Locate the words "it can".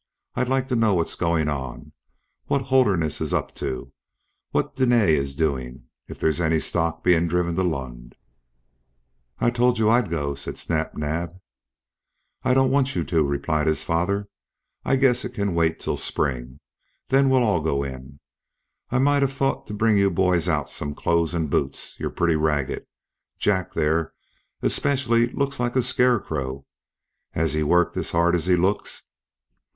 15.23-15.53